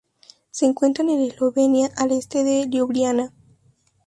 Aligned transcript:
Se 0.49 0.65
encuentran 0.65 1.11
en 1.11 1.21
Eslovenia 1.21 1.91
al 1.95 2.11
este 2.11 2.43
de 2.43 2.65
Liubliana. 2.65 3.31